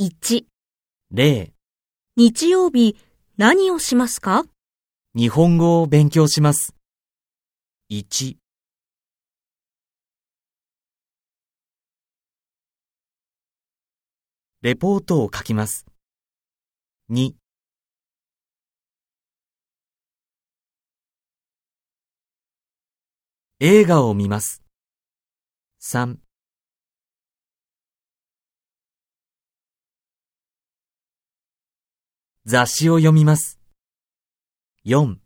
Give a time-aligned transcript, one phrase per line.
[0.00, 0.46] 1、
[1.10, 1.52] 例、
[2.14, 2.96] 日曜日
[3.36, 4.44] 何をしますか？
[5.16, 6.72] 日本語を勉強します。
[7.90, 8.36] 1、
[14.62, 15.84] レポートを書きます。
[17.10, 17.32] 2、
[23.58, 24.62] 映画を見ます。
[25.80, 26.18] 3、
[32.44, 33.58] 雑誌を読みます。
[34.86, 35.16] 4、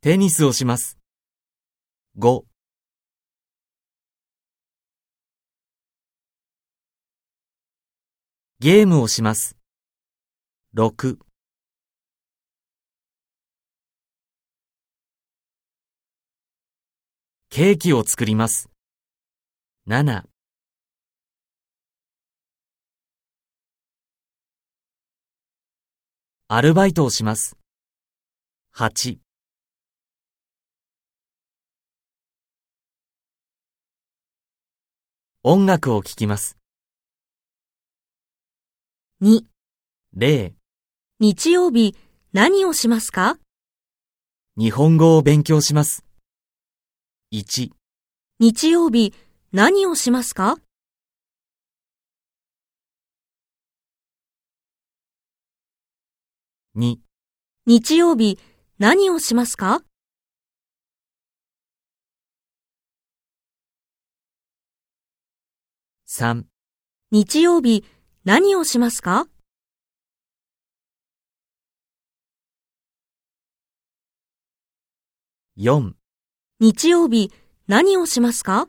[0.00, 0.98] テニスをします。
[2.18, 2.44] 5、
[8.58, 9.56] ゲームをします。
[10.74, 11.18] 6、
[17.50, 18.70] ケーキを作ります。
[19.88, 20.24] 7、
[26.48, 27.56] アルバイトをします。
[28.76, 29.18] 8、
[35.42, 36.56] 音楽を聴きます。
[39.22, 39.40] 2、
[40.14, 40.54] 例、
[41.18, 41.96] 日曜日
[42.32, 43.40] 何をしますか？
[44.56, 46.04] 日本語を勉強します。
[47.32, 47.70] 1、
[48.38, 49.12] 日曜日
[49.50, 50.58] 何をしますか？
[56.78, 56.98] 2、
[57.64, 58.38] 日曜日
[58.78, 59.80] 何をしますか
[66.06, 66.44] ？3、
[67.10, 67.82] 日曜日
[68.24, 69.26] 何をしますか
[75.56, 75.94] ？4、
[76.60, 77.32] 日曜日
[77.66, 78.68] 何をしますか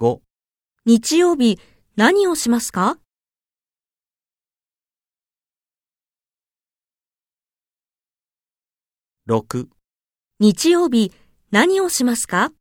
[0.00, 0.18] ？5、
[0.84, 1.60] 日曜日
[1.98, 2.98] 何をしますか
[9.26, 9.68] ？6、
[10.38, 11.10] 日曜日
[11.50, 12.52] 何をしますか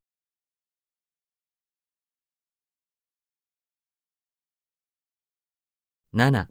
[6.13, 6.47] ？7、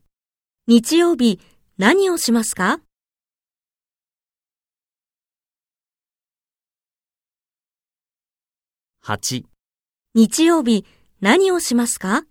[0.66, 1.40] 日曜日
[1.78, 2.80] 何をしますか
[9.02, 9.44] ？8
[10.12, 10.84] 日曜日
[11.22, 12.26] 何をしますか？